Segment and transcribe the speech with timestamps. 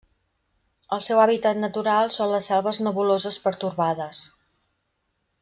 [0.95, 4.25] El seu hàbitat natural són les selves nebuloses pertorbades.